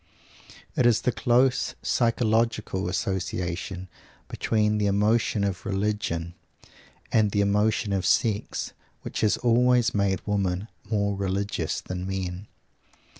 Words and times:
It 0.75 0.87
is 0.87 1.01
the 1.01 1.11
close 1.11 1.75
psychological 1.83 2.89
association 2.89 3.87
between 4.29 4.79
the 4.79 4.87
emotion 4.87 5.43
of 5.43 5.63
religion 5.63 6.33
and 7.11 7.29
the 7.29 7.41
emotion 7.41 7.93
of 7.93 8.03
sex 8.07 8.73
which 9.03 9.21
has 9.21 9.37
always 9.37 9.93
made 9.93 10.19
women 10.25 10.69
more 10.89 11.15
religious 11.15 11.79
than 11.81 12.07
men. 12.07 12.47